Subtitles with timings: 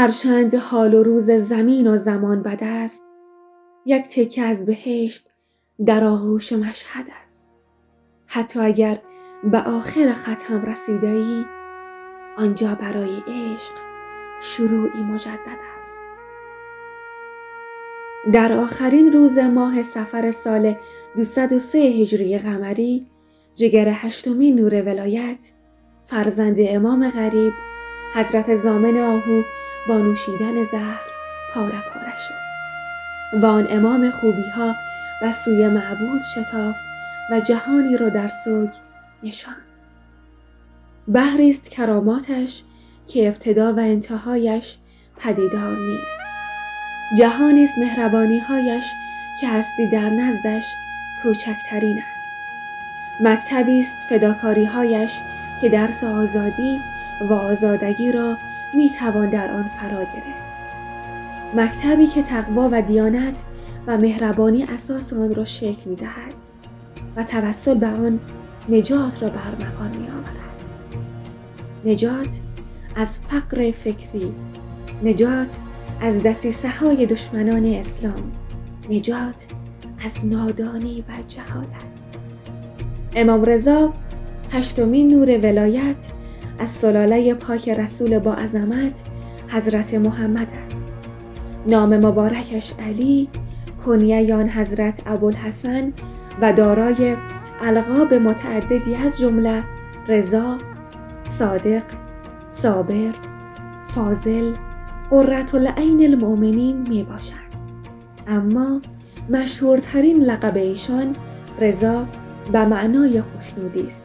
[0.00, 3.02] هرچند حال و روز زمین و زمان بد است.
[3.86, 5.30] یک تکه از بهشت
[5.86, 7.50] در آغوش مشهد است.
[8.26, 8.98] حتی اگر
[9.44, 11.44] به آخر خط هم رسیده ای
[12.36, 13.72] آنجا برای عشق
[14.40, 16.02] شروعی مجدد است.
[18.32, 20.74] در آخرین روز ماه سفر سال
[21.16, 23.06] 203 هجری قمری
[23.54, 25.52] جگر هشتمین نور ولایت
[26.04, 27.52] فرزند امام غریب
[28.14, 29.42] حضرت زامن آهو
[29.88, 31.00] با نوشیدن زهر
[31.54, 32.40] پاره پاره شد.
[33.42, 34.74] و آن امام خوبی ها
[35.22, 36.84] و سوی معبود شتافت
[37.30, 38.70] و جهانی را در سوگ
[39.22, 39.56] نشاند.
[41.08, 42.62] بحری است کراماتش
[43.06, 44.76] که ابتدا و انتهایش
[45.18, 46.20] پدیدار نیست.
[47.18, 48.84] جهانی است مهربانی هایش
[49.40, 50.64] که هستی در نزدش
[51.22, 52.34] کوچکترین است.
[53.20, 55.20] مکتبی است فداکاری هایش
[55.60, 56.80] که درس آزادی
[57.20, 58.38] و آزادگی را
[58.74, 60.42] می توان در آن فرا گرفت
[61.54, 63.42] مکتبی که تقوا و دیانت
[63.86, 66.34] و مهربانی اساس آن را شکل می دهد
[67.16, 68.20] و توسل به آن
[68.68, 70.40] نجات را بر مقام می آورد.
[71.84, 72.40] نجات
[72.96, 74.34] از فقر فکری
[75.02, 75.56] نجات
[76.00, 78.32] از دسیسه های دشمنان اسلام
[78.90, 79.46] نجات
[80.04, 81.84] از نادانی و جهالت
[83.16, 83.92] امام رضا
[84.52, 86.12] هشتمین نور ولایت
[86.60, 89.02] از سلاله پاک رسول با عظمت
[89.48, 90.84] حضرت محمد است.
[91.66, 93.28] نام مبارکش علی
[93.86, 95.92] کنیه آن حضرت ابوالحسن
[96.40, 97.16] و دارای
[97.62, 99.62] القاب متعددی از جمله
[100.08, 100.58] رضا
[101.22, 101.82] صادق
[102.48, 103.12] صابر
[103.84, 104.52] فاضل
[105.10, 107.50] قررت العین المؤمنین می باشد
[108.26, 108.80] اما
[109.30, 111.12] مشهورترین لقب ایشان
[111.60, 112.06] رضا
[112.52, 114.04] به معنای خوشنودی است.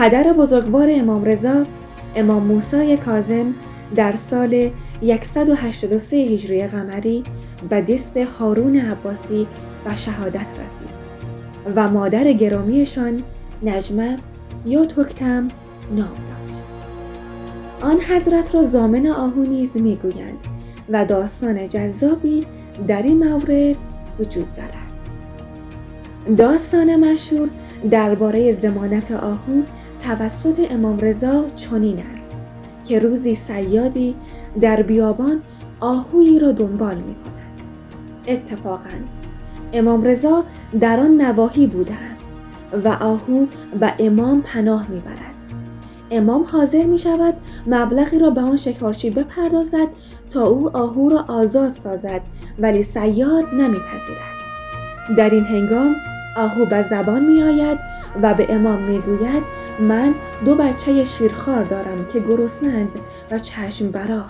[0.00, 1.62] پدر بزرگوار امام رضا
[2.16, 3.54] امام موسی کاظم
[3.94, 4.70] در سال
[5.22, 7.22] 183 هجری قمری
[7.70, 9.46] به دست هارون عباسی
[9.86, 10.88] و شهادت رسید
[11.76, 13.20] و مادر گرامیشان
[13.62, 14.16] نجمه
[14.66, 15.48] یا تکتم
[15.96, 16.64] نام داشت.
[17.80, 20.38] آن حضرت را زامن آهو نیز می‌گویند
[20.88, 22.44] و داستان جذابی
[22.88, 23.76] در این مورد
[24.20, 24.90] وجود دارد.
[26.36, 27.48] داستان مشهور
[27.90, 29.62] درباره زمانت آهو
[30.04, 32.36] توسط امام رضا چنین است
[32.84, 34.16] که روزی سیادی
[34.60, 35.40] در بیابان
[35.80, 37.60] آهویی را دنبال می کند.
[38.28, 38.88] اتفاقا
[39.72, 40.44] امام رضا
[40.80, 42.28] در آن نواحی بوده است
[42.84, 43.46] و آهو
[43.80, 45.34] به امام پناه می برد.
[46.10, 47.34] امام حاضر می شود
[47.66, 49.88] مبلغی را به آن شکارچی بپردازد
[50.30, 52.20] تا او آهو را آزاد سازد
[52.58, 54.40] ولی سیاد نمیپذیرد.
[55.16, 55.96] در این هنگام
[56.36, 57.78] آهو به زبان می آید
[58.22, 59.42] و به امام می گوید
[59.80, 60.14] من
[60.44, 64.24] دو بچه شیرخوار دارم که گرسنند و چشم برا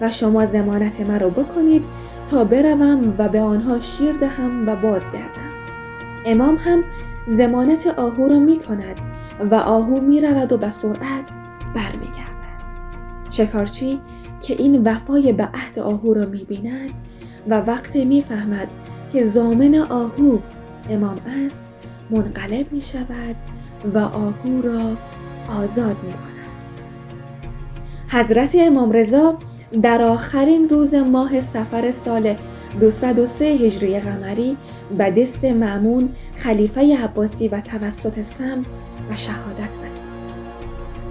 [0.00, 1.84] و شما زمانت مرا بکنید
[2.30, 5.52] تا بروم و به آنها شیر دهم و بازگردم.
[6.26, 6.82] امام هم
[7.28, 9.00] زمانت آهو را می کند
[9.50, 11.30] و آهو می رود و به سرعت
[11.74, 12.32] برمیگردد.
[13.30, 14.00] شکارچی
[14.40, 16.90] که این وفای به عهد آهو را می بیند
[17.48, 18.68] و وقتی می فهمد
[19.12, 20.38] که زامن آهو
[20.90, 21.16] امام
[21.46, 21.64] است
[22.10, 23.36] منقلب می شود
[23.94, 24.96] و آهو را
[25.62, 26.32] آزاد می کند.
[28.08, 29.38] حضرت امام رضا
[29.82, 32.36] در آخرین روز ماه سفر سال
[32.80, 34.56] 203 هجری قمری
[34.98, 38.60] به دست معمون خلیفه عباسی و توسط سم
[39.10, 40.12] و شهادت رسید.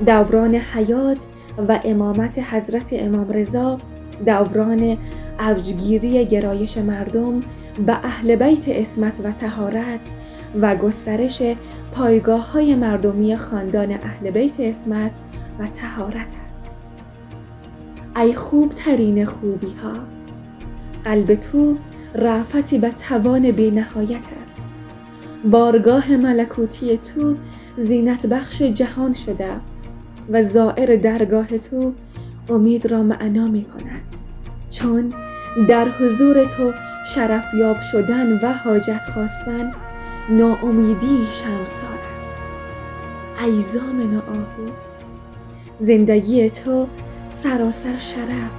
[0.05, 1.25] دوران حیات
[1.67, 3.77] و امامت حضرت امام رضا
[4.25, 4.97] دوران
[5.39, 7.39] اوجگیری گرایش مردم
[7.85, 10.11] به اهل بیت اسمت و تهارت
[10.61, 11.41] و گسترش
[11.93, 15.19] پایگاه های مردمی خاندان اهل بیت اسمت
[15.59, 16.75] و تهارت است.
[18.15, 19.93] ای خوب ترین خوبی ها
[21.03, 21.75] قلب تو
[22.15, 24.61] رافتی به توان بی نهایت است.
[25.45, 27.35] بارگاه ملکوتی تو
[27.77, 29.51] زینت بخش جهان شده
[30.29, 31.93] و زائر درگاه تو
[32.49, 34.01] امید را معنا می کند
[34.69, 35.09] چون
[35.67, 36.73] در حضور تو
[37.15, 39.71] شرفیاب شدن و حاجت خواستن
[40.29, 42.37] ناامیدی شمسار است.
[43.45, 44.65] ای زامن آهو
[45.79, 46.87] زندگی تو
[47.29, 48.51] سراسر شرف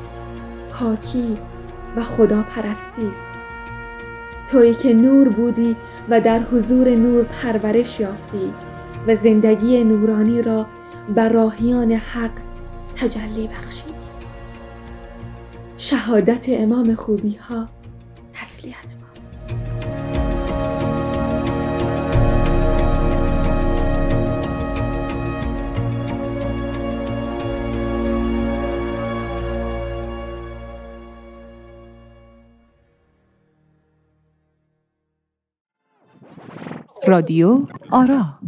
[0.70, 1.34] پاکی
[1.96, 3.26] و خدا پرستی است.
[4.50, 5.76] تویی که نور بودی
[6.08, 8.52] و در حضور نور پرورش یافتی
[9.06, 10.66] و زندگی نورانی را
[11.14, 12.30] بر راهیان حق
[12.96, 13.92] تجلی بخشید
[15.76, 17.66] شهادت امام خوبی ها
[18.62, 19.02] اصلی حتما
[37.06, 38.38] رادیو آرا.